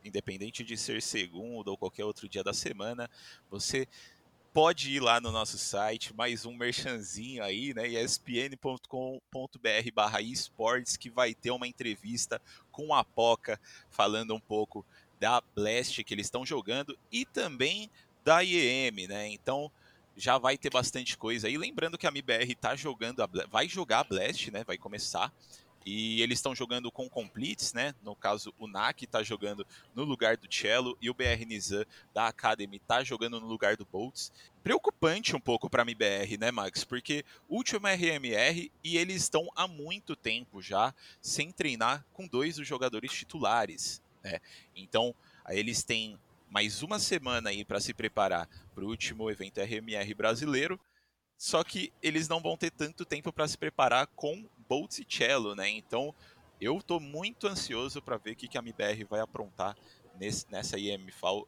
[0.05, 3.09] independente de ser segundo ou qualquer outro dia da semana,
[3.49, 3.87] você
[4.53, 7.87] pode ir lá no nosso site, mais um merchanzinho aí, né?
[7.87, 8.87] espn.com.br
[9.93, 12.41] barra esportes, que vai ter uma entrevista
[12.71, 14.85] com a Poca falando um pouco
[15.19, 17.89] da Blast que eles estão jogando e também
[18.23, 19.27] da IEM, né?
[19.27, 19.69] Então
[20.15, 21.57] já vai ter bastante coisa aí.
[21.57, 24.63] Lembrando que a MBR tá jogando, a, vai jogar a Blast, né?
[24.63, 25.33] Vai começar.
[25.85, 27.93] E eles estão jogando com completes, né?
[28.01, 32.27] No caso, o NAC está jogando no lugar do Cello e o BR Nizam da
[32.27, 34.31] Academy está jogando no lugar do Boltz.
[34.63, 36.83] Preocupante um pouco para a MBR, né, Max?
[36.83, 42.67] Porque último RMR e eles estão há muito tempo já sem treinar com dois dos
[42.67, 44.39] jogadores titulares, né?
[44.75, 45.13] Então,
[45.49, 46.17] eles têm
[46.49, 50.79] mais uma semana aí para se preparar para o último evento RMR brasileiro.
[51.37, 55.55] Só que eles não vão ter tanto tempo para se preparar com Boltz e Cello,
[55.55, 55.69] né?
[55.69, 56.13] Então
[56.59, 59.75] eu tô muito ansioso para ver o que, que a MBR vai aprontar
[60.19, 61.47] nesse, nessa IMFAL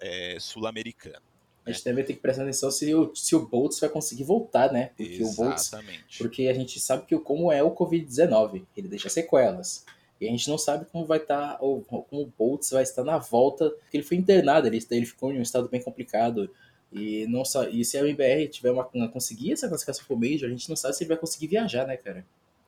[0.00, 1.22] é, sul-americana.
[1.64, 4.72] A gente também tem que prestar atenção se o, se o Boltz vai conseguir voltar,
[4.72, 4.92] né?
[4.96, 5.98] Porque Exatamente.
[5.98, 9.84] Boltz, porque a gente sabe que como é o Covid-19, ele deixa sequelas.
[10.20, 13.02] E a gente não sabe como vai estar, tá, ou como o Boltz vai estar
[13.02, 16.48] na volta, porque ele foi internado, ele, ele ficou em um estado bem complicado.
[16.92, 20.52] E, não só, e se a MBR tiver uma, conseguir essa classificação pro Major, a
[20.52, 22.24] gente não sabe se ele vai conseguir viajar, né, cara?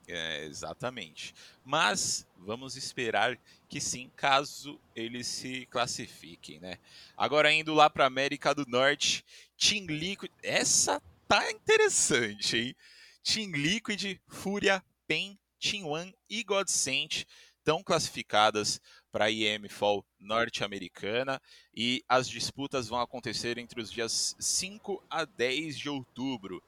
[0.09, 1.35] É, exatamente.
[1.63, 6.79] Mas vamos esperar que sim, caso eles se classifiquem, né?
[7.15, 9.23] Agora indo lá para América do Norte,
[9.59, 12.77] Team Liquid, essa tá interessante, hein?
[13.23, 17.27] Team Liquid, Fúria, PEN, Team One e Godsent
[17.59, 18.81] estão classificadas
[19.13, 21.39] para a IEM Fall norte-americana
[21.75, 26.63] e as disputas vão acontecer entre os dias 5 a 10 de outubro.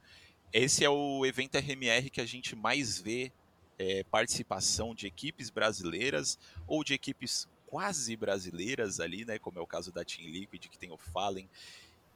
[0.52, 3.32] Esse é o evento RMR que a gente mais vê
[3.78, 9.38] é, participação de equipes brasileiras ou de equipes quase brasileiras ali, né?
[9.38, 11.48] Como é o caso da Team Liquid, que tem o Fallen.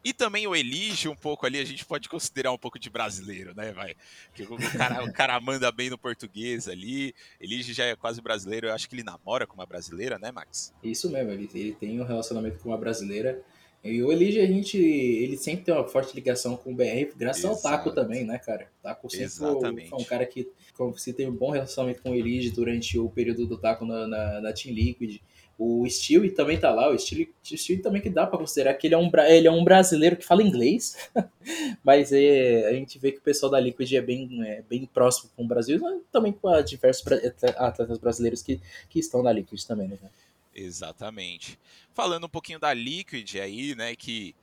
[0.04, 3.54] E também o Elige um pouco ali, a gente pode considerar um pouco de brasileiro,
[3.54, 3.96] né, vai?
[4.38, 7.14] O cara, o cara manda bem no português ali.
[7.40, 10.74] Elige já é quase brasileiro, eu acho que ele namora com uma brasileira, né, Max?
[10.82, 13.42] Isso mesmo, ele, ele tem um relacionamento com uma brasileira.
[13.84, 17.44] E o Elige, a gente, ele sempre tem uma forte ligação com o BR, graças
[17.44, 17.54] Exato.
[17.54, 18.66] ao Taco também, né, cara?
[18.80, 19.90] O Taco sempre Exatamente.
[19.90, 20.48] foi um cara que
[20.96, 24.40] se teve um bom relacionamento com o Elige durante o período do Taco na, na,
[24.40, 25.20] na Team Liquid.
[25.58, 27.28] O Steele também tá lá, o Steele
[27.82, 30.42] também que dá para considerar que ele é um, ele é um brasileiro que fala
[30.42, 30.96] inglês,
[31.84, 35.30] mas é, a gente vê que o pessoal da Liquid é bem, é, bem próximo
[35.36, 35.78] com o Brasil,
[36.10, 37.06] também com a diversos
[37.56, 39.98] atletas brasileiros que, que estão na Liquid também, né?
[40.54, 41.58] Exatamente.
[41.92, 44.34] Falando um pouquinho da Liquid aí, né, que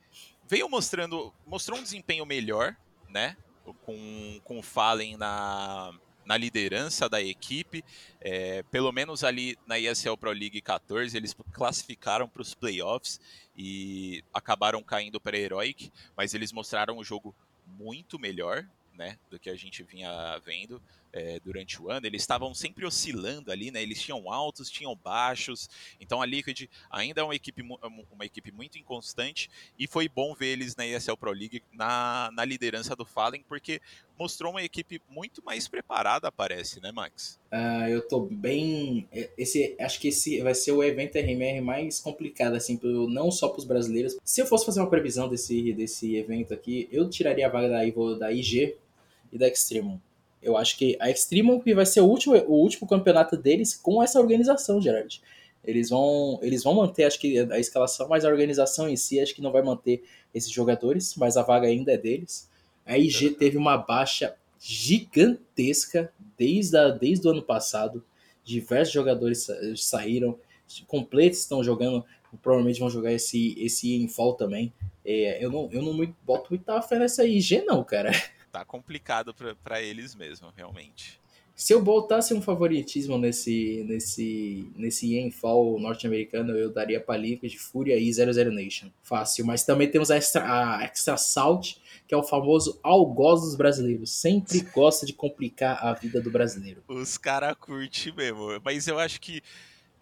[0.48, 2.76] veio mostrando, mostrou um desempenho melhor,
[3.08, 3.36] né,
[3.84, 5.92] com, com o Fallen na,
[6.24, 7.84] na liderança da equipe,
[8.20, 13.20] é, pelo menos ali na ESL Pro League 14, eles classificaram para os playoffs
[13.56, 17.34] e acabaram caindo para a Heroic, mas eles mostraram o jogo
[17.66, 22.54] muito melhor né, do que a gente vinha vendo é, durante o ano, eles estavam
[22.54, 23.82] sempre oscilando ali, né?
[23.82, 25.68] Eles tinham altos, tinham baixos.
[26.00, 27.62] Então a Liquid ainda é uma equipe,
[28.10, 32.44] uma equipe muito inconstante e foi bom ver eles na ESL Pro League na, na
[32.44, 33.80] liderança do Fallen, porque
[34.18, 37.38] mostrou uma equipe muito mais preparada, parece, né, Max?
[37.52, 39.06] Uh, eu tô bem.
[39.12, 43.30] É, esse, acho que esse vai ser o evento RMR mais complicado, assim, pro, não
[43.30, 44.16] só para os brasileiros.
[44.24, 48.18] Se eu fosse fazer uma previsão desse, desse evento aqui, eu tiraria a vaga da,
[48.18, 48.76] da IG
[49.32, 49.98] e da Extremum
[50.42, 54.20] eu acho que a Extreme vai ser o último, o último campeonato deles com essa
[54.20, 55.22] organização, Gerard.
[55.64, 59.34] Eles vão, eles vão manter, acho que a escalação, mas a organização em si, acho
[59.34, 60.02] que não vai manter
[60.34, 62.50] esses jogadores, mas a vaga ainda é deles.
[62.84, 68.04] A IG teve uma baixa gigantesca desde, a, desde o ano passado.
[68.44, 70.36] Diversos jogadores saíram,
[70.88, 72.04] completos estão jogando,
[72.42, 74.72] provavelmente vão jogar esse, esse em fall também.
[75.04, 78.10] É, eu não, eu não boto muita fé nessa IG, não, cara.
[78.52, 79.34] Tá complicado
[79.64, 81.20] para eles mesmo, realmente.
[81.54, 87.96] Se eu botasse um favoritismo nesse nesse nesse Enfall norte-americano, eu daria para Liquid, Fúria
[87.96, 88.88] e 00 Nation.
[89.02, 91.76] Fácil, mas também temos a Extra, a extra Salt,
[92.08, 94.10] que é o famoso algoz dos brasileiros.
[94.10, 96.82] Sempre gosta de complicar a vida do brasileiro.
[96.88, 99.42] Os caras curtem mesmo, mas eu acho que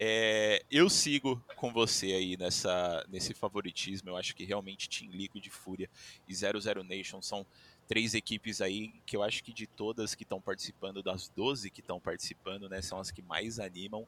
[0.03, 4.09] é, eu sigo com você aí nessa, nesse favoritismo.
[4.09, 5.87] Eu acho que realmente Team Liquid, Fúria
[6.27, 7.45] e 00 Nation são
[7.91, 11.81] três equipes aí que eu acho que de todas que estão participando, das 12 que
[11.81, 14.07] estão participando, né, são as que mais animam.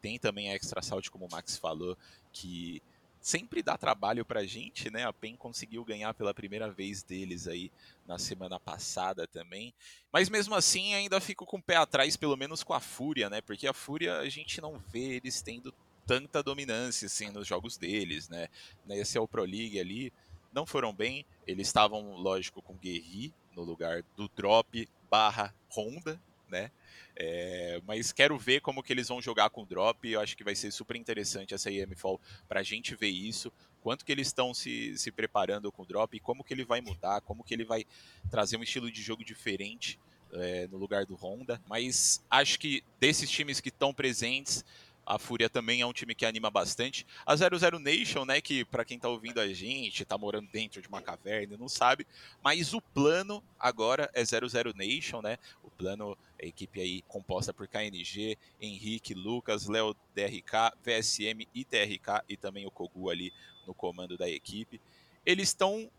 [0.00, 1.98] tem também a Extra Salt, como o Max falou,
[2.32, 2.80] que
[3.20, 5.04] sempre dá trabalho pra gente, né?
[5.04, 7.72] A PEN conseguiu ganhar pela primeira vez deles aí
[8.06, 9.74] na semana passada também.
[10.12, 13.40] Mas mesmo assim, ainda fico com o pé atrás, pelo menos com a Fúria, né?
[13.40, 15.74] Porque a Fúria a gente não vê eles tendo
[16.06, 18.46] tanta dominância assim nos jogos deles, né?
[18.86, 20.12] Nesse é o Pro League ali,
[20.54, 21.26] não foram bem.
[21.46, 26.70] Eles estavam, lógico, com Guerri no lugar do Drop barra Honda, né?
[27.16, 30.08] É, mas quero ver como que eles vão jogar com o drop.
[30.08, 33.52] Eu acho que vai ser super interessante essa IMFall para a gente ver isso.
[33.80, 36.80] Quanto que eles estão se, se preparando com o drop e como que ele vai
[36.80, 37.84] mudar, como que ele vai
[38.30, 40.00] trazer um estilo de jogo diferente
[40.32, 41.60] é, no lugar do Honda.
[41.68, 44.64] Mas acho que desses times que estão presentes,
[45.06, 47.06] a Fúria também é um time que anima bastante.
[47.26, 50.88] A 00 Nation, né, que para quem tá ouvindo a gente, tá morando dentro de
[50.88, 52.06] uma caverna, não sabe,
[52.42, 55.38] mas o plano agora é 00 Nation, né?
[55.62, 62.22] O plano a equipe aí composta por KNG, Henrique, Lucas, Léo DRK, VSM e TRK
[62.28, 63.32] e também o Kogu ali
[63.66, 64.80] no comando da equipe.
[65.24, 65.90] Eles estão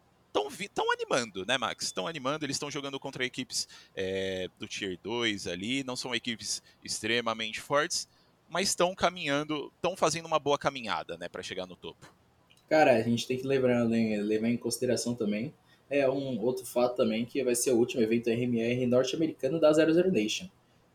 [0.59, 1.85] estão animando, né, Max?
[1.85, 6.61] Estão animando, eles estão jogando contra equipes é, do Tier 2 ali, não são equipes
[6.83, 8.07] extremamente fortes,
[8.49, 12.13] mas estão caminhando, estão fazendo uma boa caminhada, né, para chegar no topo.
[12.69, 15.53] Cara, a gente tem que lembrar, levar em consideração também
[15.89, 20.11] é um outro fato também que vai ser o último evento RMR norte-americano da 00
[20.11, 20.47] Nation.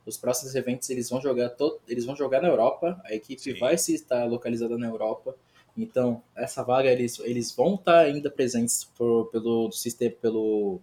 [0.05, 3.59] Os próximos eventos eles vão jogar todo, eles vão jogar na Europa, a equipe Sim.
[3.59, 5.37] vai se estar localizada na Europa.
[5.77, 10.81] Então, essa vaga eles, eles vão estar ainda presentes por, pelo sistema pelo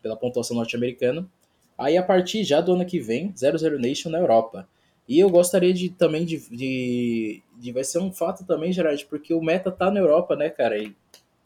[0.00, 1.28] pela pontuação norte-americana.
[1.76, 4.68] Aí a partir já do ano que vem, 00 Nation na Europa.
[5.08, 9.32] E eu gostaria de também de, de, de, Vai ser um fato também, Gerard, porque
[9.32, 10.76] o meta tá na Europa, né, cara?
[10.78, 10.94] E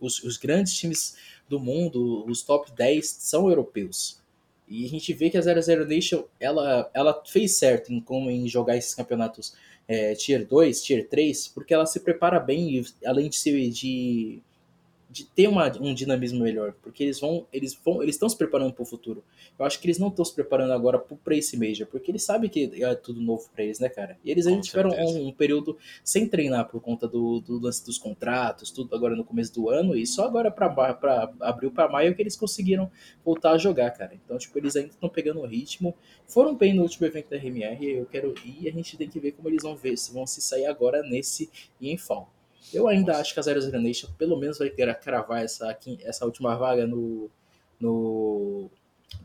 [0.01, 1.17] os, os grandes times
[1.49, 4.21] do mundo, os top 10 são europeus.
[4.67, 8.49] E a gente vê que a 00 Nation ela, ela fez certo em, como, em
[8.49, 9.55] jogar esses campeonatos
[9.87, 14.43] é, Tier 2, Tier 3, porque ela se prepara bem, além de, se, de
[15.13, 18.73] de ter uma, um dinamismo melhor, porque eles vão, eles vão, eles estão se preparando
[18.73, 19.23] para o futuro.
[19.59, 22.49] Eu acho que eles não estão se preparando agora para esse Major, porque eles sabem
[22.49, 24.19] que é tudo novo para eles, né, cara?
[24.25, 27.99] E eles ainda tiveram um, um, período sem treinar por conta do, do, lance dos
[27.99, 32.23] contratos, tudo agora no começo do ano, e só agora para abril para maio que
[32.23, 32.91] eles conseguiram
[33.23, 34.15] voltar a jogar, cara.
[34.15, 35.95] Então, tipo, eles ainda estão pegando o ritmo.
[36.27, 39.21] Foram bem no último evento da RMR, eu quero ir e a gente tem que
[39.21, 42.33] ver como eles vão ver, se vão se sair agora nesse e em fall.
[42.73, 45.79] Eu ainda acho que a Zero Zero Nation pelo menos vai ter a cravar essa,
[46.01, 47.31] essa última vaga no,
[47.81, 48.71] no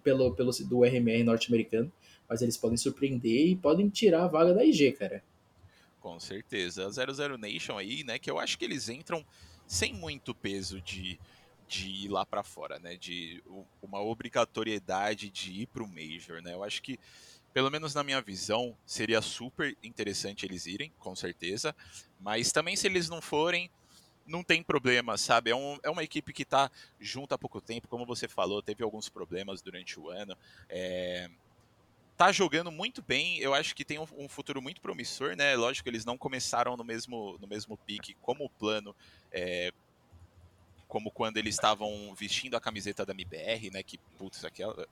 [0.03, 1.91] pelo, pelo do RMR norte-americano,
[2.27, 5.23] mas eles podem surpreender e podem tirar a vaga da IG, cara.
[5.99, 6.85] Com certeza.
[6.85, 9.25] A Zero Zero Nation aí, né, que eu acho que eles entram
[9.65, 11.19] sem muito peso de,
[11.67, 13.43] de ir lá para fora, né, de
[13.81, 16.53] uma obrigatoriedade de ir pro Major, né?
[16.53, 16.97] Eu acho que
[17.57, 21.75] pelo menos na minha visão, seria super interessante eles irem, com certeza.
[22.19, 23.67] Mas também se eles não forem,
[24.27, 25.49] não tem problema, sabe?
[25.49, 28.83] É, um, é uma equipe que está junto há pouco tempo, como você falou, teve
[28.83, 30.37] alguns problemas durante o ano.
[30.69, 31.31] É,
[32.15, 35.55] tá jogando muito bem, eu acho que tem um, um, futuro muito promissor, né?
[35.55, 38.95] Lógico, eles não começaram no mesmo, no mesmo pique como o plano.
[39.31, 39.71] É,
[40.87, 43.83] como quando eles estavam vestindo a camiseta da MBR, né?
[43.83, 44.87] Que, putz, aquela.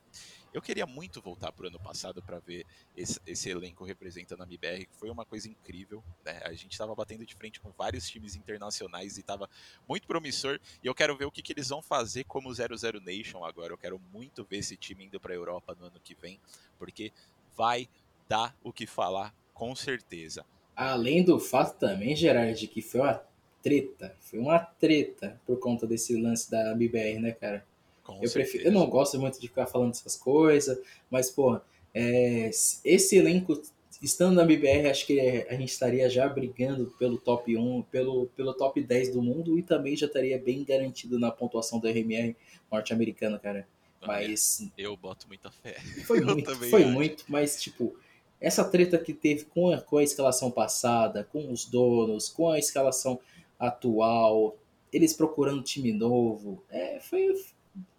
[0.54, 4.86] Eu queria muito voltar pro ano passado para ver esse, esse, elenco representando a MBR,
[4.86, 6.04] que foi uma coisa incrível.
[6.24, 6.40] Né?
[6.44, 9.50] A gente estava batendo de frente com vários times internacionais e estava
[9.88, 10.60] muito promissor.
[10.84, 13.74] E eu quero ver o que, que eles vão fazer como 00 Nation agora.
[13.74, 16.40] Eu quero muito ver esse time indo para a Europa no ano que vem,
[16.78, 17.12] porque
[17.56, 17.90] vai
[18.28, 20.46] dar o que falar com certeza.
[20.76, 23.24] Além do fato também, Gerard, que foi uma
[23.66, 27.66] treta, foi uma treta por conta desse lance da MBR, né, cara?
[28.04, 31.60] Com eu, prefiro, eu não gosto muito de ficar falando essas coisas, mas, pô,
[31.92, 32.52] é,
[32.84, 33.60] esse elenco
[34.00, 38.54] estando na BBR, acho que a gente estaria já brigando pelo top 1, pelo, pelo
[38.54, 42.36] top 10 do mundo e também já estaria bem garantido na pontuação do RMR
[42.72, 43.68] norte-americano, cara.
[44.06, 44.70] Mas.
[44.78, 45.74] Eu boto muita fé.
[46.06, 46.92] Foi muito, foi acho.
[46.92, 47.98] muito, mas tipo,
[48.40, 52.60] essa treta que teve com a, com a escalação passada, com os donos, com a
[52.60, 53.20] escalação
[53.60, 54.58] atual,
[54.92, 57.34] eles procurando time novo, é, foi,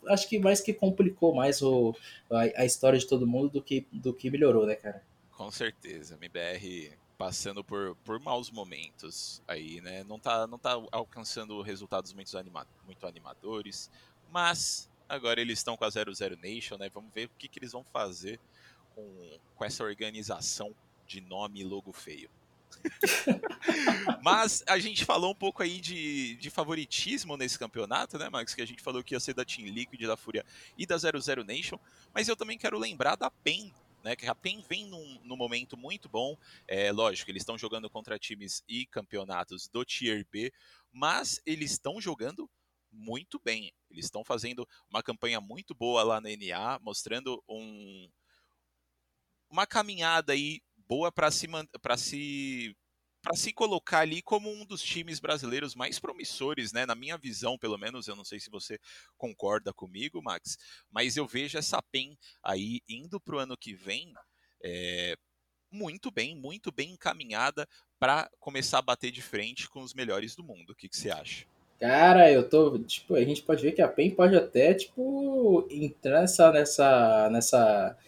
[0.07, 1.95] acho que mais que complicou mais o,
[2.31, 5.03] a, a, história de todo mundo do que, do que melhorou, né, cara?
[5.33, 6.15] Com certeza.
[6.15, 10.05] MBR passando por, por maus momentos aí, né?
[10.05, 13.91] Não tá, não tá alcançando resultados muito, anima, muito animadores,
[14.31, 16.89] mas agora eles estão com a 00 Nation, né?
[16.89, 18.39] Vamos ver o que, que eles vão fazer
[18.95, 20.75] com, com essa organização
[21.07, 22.29] de nome e logo feio.
[24.23, 28.55] Mas a gente falou um pouco aí de, de favoritismo nesse campeonato, né, Max?
[28.55, 30.45] Que a gente falou que ia ser da Team Liquid, da Fúria
[30.77, 31.79] e da 00 Nation.
[32.15, 33.73] Mas eu também quero lembrar da PEN
[34.07, 34.15] né?
[34.15, 36.39] Que a PEN vem num, num momento muito bom.
[36.69, 40.53] É lógico, eles estão jogando contra times e campeonatos do Tier B,
[40.93, 42.49] mas eles estão jogando
[42.93, 43.73] muito bem.
[43.91, 48.09] Eles estão fazendo uma campanha muito boa lá na NA, mostrando um,
[49.51, 51.47] uma caminhada aí boa para se
[51.81, 52.77] para se
[53.23, 56.87] para se colocar ali como um dos times brasileiros mais promissores, né?
[56.87, 58.79] Na minha visão, pelo menos, eu não sei se você
[59.19, 60.57] concorda comigo, Max,
[60.89, 64.15] mas eu vejo essa PEN aí indo para o ano que vem
[64.63, 65.17] é,
[65.73, 67.67] muito bem, muito bem encaminhada
[67.99, 70.71] para começar a bater de frente com os melhores do mundo.
[70.71, 71.47] O que, que você acha?
[71.79, 72.79] Cara, eu tô.
[72.79, 76.53] Tipo, a gente pode ver que a PEN pode até, tipo, entrar nessa.
[76.53, 77.31] nessa.
[77.31, 77.99] nessa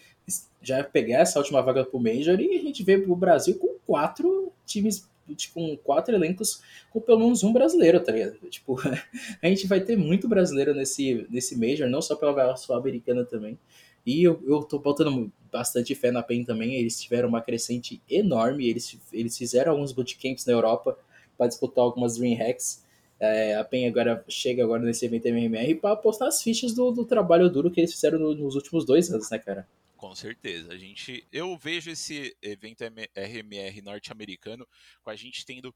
[0.61, 4.51] já pegar essa última vaga pro Major e a gente vê o Brasil com quatro
[4.65, 5.07] times
[5.53, 8.37] com quatro elencos com pelo menos um brasileiro, tá ligado?
[8.49, 8.79] Tipo,
[9.41, 13.57] a gente vai ter muito brasileiro nesse, nesse Major, não só pela Sul-Americana também.
[14.05, 18.67] E eu, eu tô botando bastante fé na PEN também, eles tiveram uma crescente enorme,
[18.67, 20.97] eles, eles fizeram alguns bootcamps na Europa
[21.37, 22.83] para disputar algumas Dream Hacks.
[23.19, 27.03] É, a PEN agora chega agora nesse evento MMR para postar as fichas do, do
[27.03, 29.67] trabalho duro que eles fizeram no, nos últimos dois anos, né, cara?
[29.99, 30.71] Com certeza.
[30.71, 34.65] A gente, eu vejo esse evento RMR norte-americano
[35.03, 35.75] com a gente tendo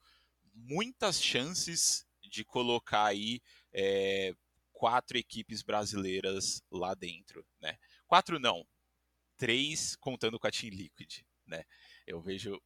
[0.53, 3.41] muitas chances de colocar aí
[3.73, 4.33] é,
[4.71, 7.77] quatro equipes brasileiras lá dentro, né?
[8.07, 8.65] Quatro não,
[9.35, 11.65] três contando com a Team Liquid, né?
[12.07, 12.61] Eu vejo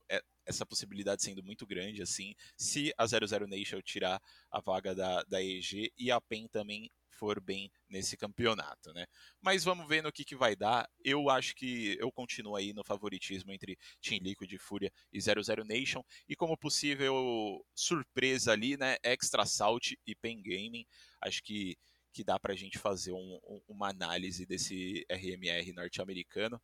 [0.46, 5.42] essa possibilidade sendo muito grande, assim, se a 00 Nation tirar a vaga da, da
[5.42, 9.06] EG e a PEN também for bem nesse campeonato, né?
[9.42, 10.88] Mas vamos ver no que, que vai dar.
[11.04, 16.04] Eu acho que eu continuo aí no favoritismo entre Team Liquid, Fúria e 00 Nation.
[16.30, 18.98] E como possível surpresa ali, né?
[19.04, 20.86] Extra Salt e Pen Gaming.
[21.22, 21.76] Acho que,
[22.14, 26.62] que dá pra gente fazer um, um, uma análise desse RMR norte-americano.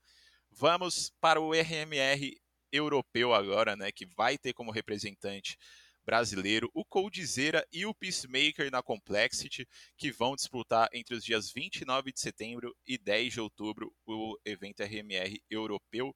[0.52, 2.38] Vamos para o RMR
[2.72, 3.92] europeu agora, né?
[3.92, 5.58] Que vai ter como representante
[6.06, 12.12] brasileiro, o Coldzera e o Peacemaker na Complexity, que vão disputar entre os dias 29
[12.12, 16.16] de setembro e 10 de outubro o evento RMR europeu,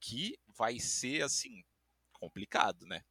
[0.00, 1.62] que vai ser assim
[2.12, 3.02] complicado, né?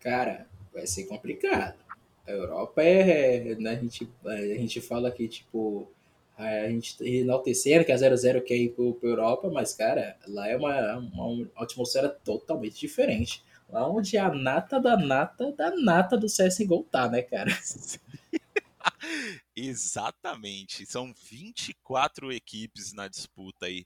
[0.00, 1.78] Cara, vai ser complicado.
[2.26, 5.92] A Europa é, né, a gente a gente fala que tipo
[6.40, 10.96] a gente enaltecendo que a 00 quer ir para Europa, mas, cara, lá é uma,
[10.98, 13.44] uma, atmosfera totalmente diferente.
[13.72, 17.50] Lá onde a nata da nata da nata do CSGO tá, né, cara?
[19.54, 20.86] Exatamente.
[20.86, 23.84] São 24 equipes na disputa aí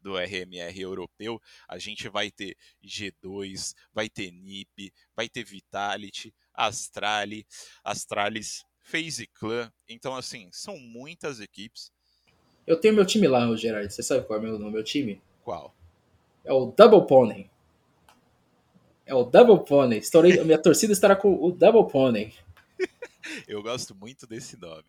[0.00, 1.40] do RMR europeu.
[1.66, 7.46] A gente vai ter G2, vai ter NiP, vai ter Vitality, Astrali,
[7.82, 9.72] Astralis, FaZe Clan.
[9.88, 11.90] Então, assim, são muitas equipes.
[12.66, 13.92] Eu tenho meu time lá, Gerard.
[13.92, 15.20] Você sabe qual é o meu, meu time?
[15.42, 15.74] Qual?
[16.44, 17.50] É o Double Pony.
[19.06, 19.98] É o Double Pony.
[19.98, 22.34] Estourei, minha torcida estará com o Double Pony.
[23.46, 24.84] eu gosto muito desse nome.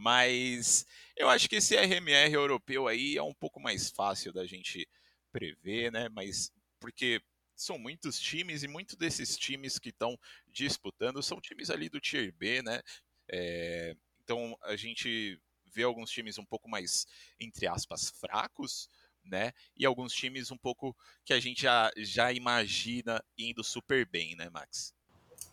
[0.00, 4.88] Mas eu acho que esse RMR europeu aí é um pouco mais fácil da gente
[5.30, 6.08] prever, né?
[6.08, 6.50] Mas
[6.80, 7.20] porque
[7.54, 10.18] são muitos times e muitos desses times que estão
[10.50, 12.80] disputando são times ali do Tier B, né?
[13.28, 15.38] É, então a gente
[15.72, 17.06] vê alguns times um pouco mais,
[17.38, 18.88] entre aspas, fracos,
[19.30, 19.52] né?
[19.76, 24.48] E alguns times um pouco que a gente já, já imagina indo super bem, né,
[24.50, 24.94] Max?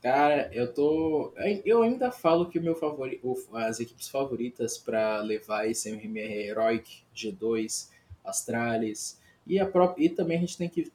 [0.02, 1.34] Cara, eu tô.
[1.66, 6.48] Eu ainda falo que o meu favorito, as equipes favoritas para levar esse MMR é
[6.48, 7.90] Heroic, G2,
[8.24, 10.06] Astralis e a própria.
[10.06, 10.92] E também a gente tem que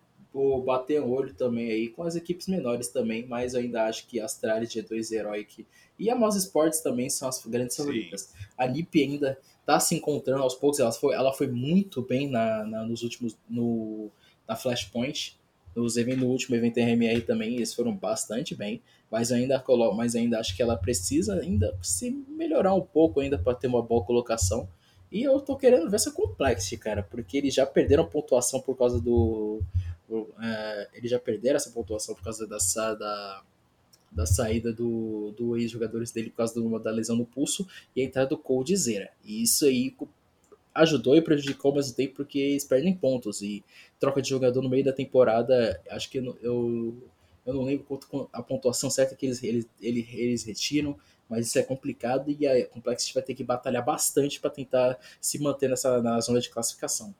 [0.64, 4.20] bater um olho também aí com as equipes menores também, mas eu ainda acho que
[4.20, 5.66] Astralis, G2 Heroic
[5.98, 8.32] e a Mouse Sports também são as grandes favoritas.
[8.56, 9.38] A NiP ainda
[9.74, 13.36] tá se encontrando aos poucos, ela foi, ela foi muito bem na, na nos últimos
[13.48, 14.10] no
[14.48, 15.38] na Flashpoint,
[15.76, 19.62] nos no último evento RMR também, eles foram bastante bem, mas ainda
[19.94, 23.82] mas ainda acho que ela precisa ainda se melhorar um pouco ainda para ter uma
[23.82, 24.68] boa colocação.
[25.10, 29.00] E eu tô querendo ver essa Complexity, cara, porque eles já perderam pontuação por causa
[29.00, 29.62] do.
[30.08, 30.36] Uh,
[30.92, 32.58] eles já perderam essa pontuação por causa da,
[32.94, 33.42] da,
[34.10, 38.04] da saída do, do ex-jogadores dele por causa do, da lesão no pulso e a
[38.04, 39.10] entrada do Coldzera.
[39.24, 39.94] E isso aí
[40.74, 43.42] ajudou e prejudicou ao mesmo tempo porque eles perdem pontos.
[43.42, 43.64] E
[43.98, 46.94] troca de jogador no meio da temporada, acho que eu, eu,
[47.46, 50.96] eu não lembro quanto a pontuação certa que eles, eles, eles, eles retiram,
[51.28, 55.38] mas isso é complicado e a Complexity vai ter que batalhar bastante para tentar se
[55.38, 57.14] manter nessa, na zona de classificação.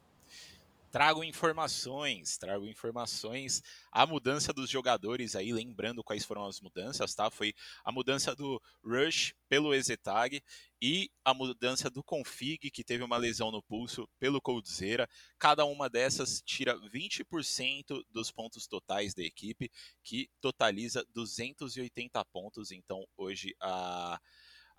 [0.91, 3.63] Trago informações, trago informações.
[3.93, 7.31] A mudança dos jogadores aí, lembrando quais foram as mudanças, tá?
[7.31, 10.43] Foi a mudança do Rush pelo Ezetag
[10.83, 15.09] e a mudança do Config, que teve uma lesão no pulso, pelo Coldzera.
[15.39, 19.71] Cada uma dessas tira 20% dos pontos totais da equipe,
[20.03, 22.73] que totaliza 280 pontos.
[22.73, 24.21] Então, hoje a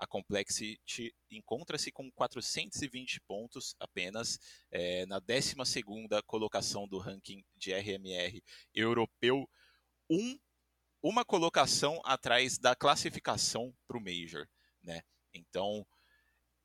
[0.01, 0.81] a Complexity
[1.29, 4.39] encontra-se com 420 pontos apenas,
[4.71, 5.53] é, na 12
[6.25, 8.43] colocação do ranking de RMR
[8.73, 9.47] europeu,
[10.09, 10.39] um,
[11.03, 14.49] uma colocação atrás da classificação para o Major.
[14.81, 15.03] Né?
[15.35, 15.85] Então,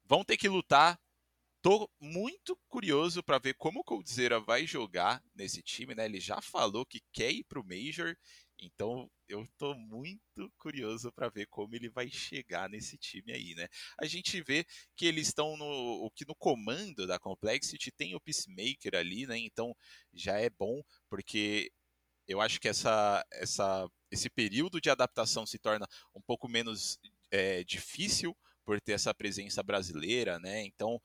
[0.03, 0.99] vão ter que lutar.
[1.61, 6.07] Tô muito curioso para ver como o Coldzera vai jogar nesse time, né?
[6.07, 8.17] Ele já falou que quer ir para o Major
[8.61, 13.69] então eu estou muito curioso para ver como ele vai chegar nesse time aí, né?
[13.99, 14.65] A gente vê
[14.97, 19.39] que eles estão no que no comando da Complexity tem o Peacemaker ali, né?
[19.39, 19.77] Então
[20.13, 21.71] já é bom porque
[22.29, 26.99] eu acho que essa, essa, esse período de adaptação se torna um pouco menos
[27.31, 30.65] é, difícil por ter essa presença brasileira, né?
[30.65, 31.01] Então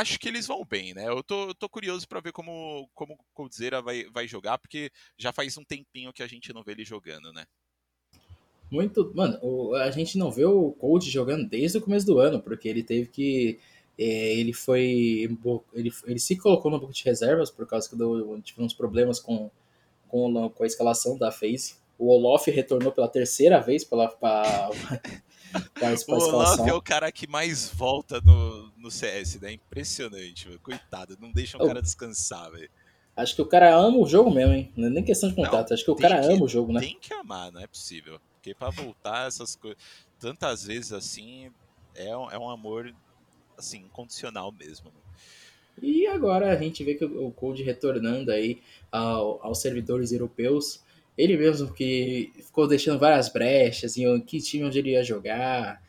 [0.00, 1.08] acho que eles vão bem, né?
[1.08, 4.90] Eu tô, eu tô curioso para ver como, como o Coldzera vai, vai jogar, porque
[5.18, 7.44] já faz um tempinho que a gente não vê ele jogando, né?
[8.70, 9.12] Muito.
[9.14, 12.68] Mano, o, a gente não vê o Cold jogando desde o começo do ano, porque
[12.68, 13.58] ele teve que.
[13.98, 15.28] É, ele foi.
[15.72, 19.50] Ele, ele se colocou no banco de reservas por causa que deu, tivemos problemas com,
[20.08, 21.76] com, com a escalação da FaZe.
[21.98, 24.10] O Olof retornou pela terceira vez para
[26.08, 28.55] o Olaf é o cara que mais volta no,
[28.86, 29.52] no CS, né?
[29.52, 30.58] Impressionante, meu.
[30.60, 31.16] coitado.
[31.20, 32.70] Não deixa o oh, cara descansar, velho.
[33.16, 34.72] Acho que o cara ama o jogo mesmo, hein?
[34.76, 35.70] Não é nem questão de contato.
[35.70, 36.80] Não, acho que o cara que, ama o jogo, né?
[36.80, 38.20] Tem que amar, não é possível.
[38.34, 39.78] Porque pra voltar essas coisas
[40.20, 41.50] tantas vezes assim,
[41.94, 42.94] é um, é um amor,
[43.56, 44.86] assim, incondicional mesmo.
[44.86, 45.00] Né?
[45.82, 50.84] E agora a gente vê que o Code retornando aí ao, aos servidores europeus
[51.16, 55.82] ele mesmo que ficou deixando várias brechas em que time onde ele ia jogar.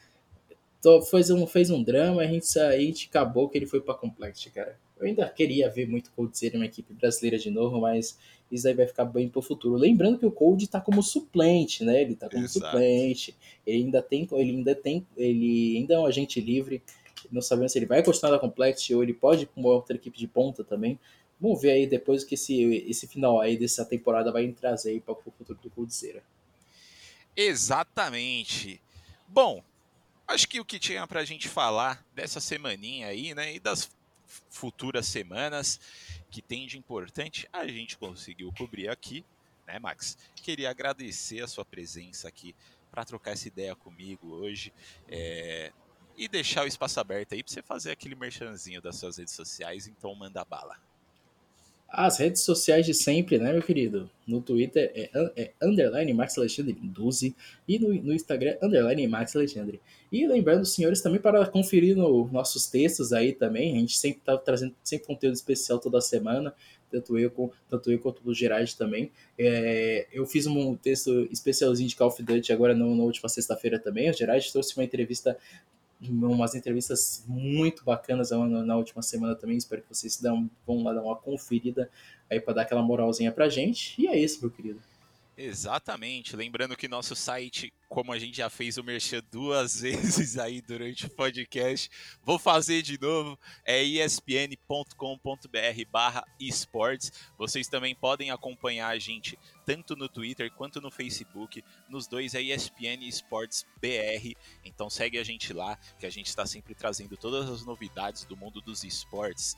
[1.09, 4.51] Fez, um, fez um drama a gente, a gente acabou que ele foi pra Complexity,
[4.51, 4.77] cara.
[4.99, 8.17] Eu ainda queria ver muito Cold ser uma equipe brasileira de novo, mas
[8.51, 9.75] isso aí vai ficar bem pro futuro.
[9.75, 12.01] Lembrando que o Cold tá como suplente, né?
[12.01, 12.65] Ele tá como Exato.
[12.65, 13.35] suplente.
[13.65, 16.81] Ele ainda tem, ele ainda tem, ele ainda é um agente livre.
[17.31, 19.95] Não sabemos se ele vai continuar na Complexity ou ele pode ir pra uma outra
[19.95, 20.97] equipe de ponta também.
[21.39, 25.13] Vamos ver aí depois que esse, esse final aí dessa temporada vai trazer aí para
[25.13, 26.23] o futuro do Coldzera.
[27.35, 28.81] Exatamente.
[29.27, 29.61] Bom,
[30.27, 33.89] acho que o que tinha para a gente falar dessa semaninha aí, né, e das
[34.49, 35.79] futuras semanas
[36.29, 39.25] que tem de importante, a gente conseguiu cobrir aqui,
[39.65, 40.17] né, Max?
[40.35, 42.55] Queria agradecer a sua presença aqui
[42.91, 44.73] para trocar essa ideia comigo hoje.
[45.07, 45.71] É,
[46.17, 49.87] e deixar o espaço aberto aí para você fazer aquele merchanzinho das suas redes sociais,
[49.87, 50.75] então manda bala.
[51.89, 54.09] As redes sociais de sempre, né, meu querido?
[54.27, 57.33] No Twitter é, é underline Max Alexandre 12
[57.65, 59.79] e no, no Instagram underline Max Alexandre.
[60.11, 64.37] E lembrando, senhores, também para conferir no, nossos textos aí também, a gente sempre está
[64.37, 66.53] trazendo sempre conteúdo especial toda semana,
[66.91, 69.11] tanto eu, tanto eu quanto o Gerard também.
[69.39, 73.79] É, eu fiz um texto especialzinho de Call of Duty agora no, na última sexta-feira
[73.79, 74.09] também.
[74.09, 75.37] O Gerard trouxe uma entrevista
[76.01, 79.57] umas entrevistas muito bacanas na, última semana também.
[79.57, 81.89] Espero que vocês dão, vão lá dar uma conferida
[82.29, 83.99] aí para dar aquela moralzinha pra gente.
[84.01, 84.79] E é isso, meu querido.
[85.37, 86.35] Exatamente.
[86.35, 91.05] Lembrando que nosso site, como a gente já fez o merchan duas vezes aí durante
[91.05, 91.91] o podcast,
[92.23, 94.95] vou fazer de novo, é espn.com.br
[95.91, 97.11] barra esportes.
[97.37, 101.63] Vocês também podem acompanhar a gente tanto no Twitter quanto no Facebook.
[101.87, 104.35] Nos dois é ESPN Esportes BR.
[104.65, 108.35] Então segue a gente lá, que a gente está sempre trazendo todas as novidades do
[108.35, 109.55] mundo dos esportes.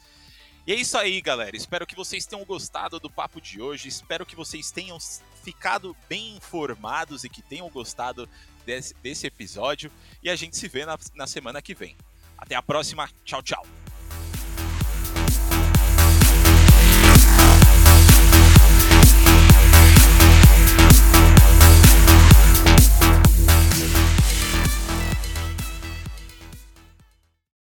[0.70, 1.58] E é isso aí, galera.
[1.58, 3.88] Espero que vocês tenham gostado do papo de hoje.
[3.88, 5.00] Espero que vocês tenham
[5.44, 8.30] ficado bem informados e que tenham gostado
[8.68, 9.92] desse, desse episódio.
[10.22, 11.98] E a gente se vê na, na semana que vem.
[12.38, 13.10] Até a próxima.
[13.26, 13.66] Tchau, tchau.